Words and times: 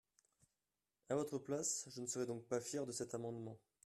À 1.09 1.15
votre 1.15 1.37
place, 1.37 1.87
je 1.91 2.01
ne 2.01 2.07
serai 2.07 2.25
donc 2.25 2.43
pas 2.47 2.59
fier 2.59 2.87
de 2.87 2.91
cet 2.91 3.13
amendement. 3.13 3.59